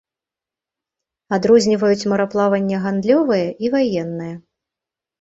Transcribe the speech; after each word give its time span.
Адрозніваюць 1.37 2.09
мараплаванне 2.15 2.77
гандлёвае 2.89 3.43
і 3.67 3.75
ваеннае. 3.79 4.35